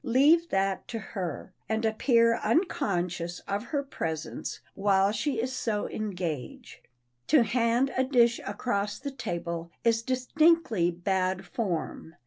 [0.03, 6.79] Leave that to her, and appear unconscious of her presence while she is so engaged.
[7.27, 12.15] To hand a dish across the table is distinctly bad form.